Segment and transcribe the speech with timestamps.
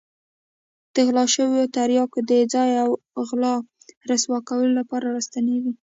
[0.93, 2.89] د غلا شوو تریاکو د ځای او
[3.27, 3.55] غلو
[4.09, 5.71] رسوا کولو لپاره را ستنېږي.